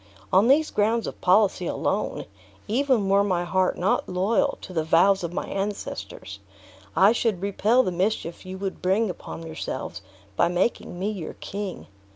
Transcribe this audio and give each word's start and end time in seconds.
On 0.33 0.47
these 0.47 0.71
grounds 0.71 1.05
of 1.05 1.21
policy 1.21 1.67
alone, 1.67 2.25
even 2.67 3.07
were 3.07 3.23
my 3.23 3.43
heart 3.45 3.77
not 3.77 4.09
loyal 4.09 4.57
to 4.61 4.73
the 4.73 4.83
vows 4.83 5.23
of 5.23 5.31
my 5.31 5.45
ancestors, 5.45 6.39
I 6.95 7.11
should 7.11 7.39
repel 7.43 7.83
the 7.83 7.91
mischief 7.91 8.43
you 8.43 8.57
would 8.57 8.81
bring 8.81 9.11
upon 9.11 9.45
yourselves 9.45 10.01
by 10.35 10.47
making 10.47 10.97
me 10.97 11.11
your 11.11 11.35
king. 11.35 11.85